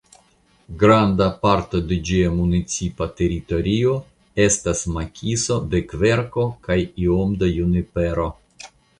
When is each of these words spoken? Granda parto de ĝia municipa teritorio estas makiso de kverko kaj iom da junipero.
Granda 0.83 1.25
parto 1.41 1.79
de 1.89 1.97
ĝia 2.09 2.29
municipa 2.37 3.07
teritorio 3.19 3.93
estas 4.45 4.81
makiso 4.95 5.57
de 5.75 5.81
kverko 5.91 6.47
kaj 6.69 6.79
iom 7.05 7.37
da 7.43 7.51
junipero. 7.59 8.27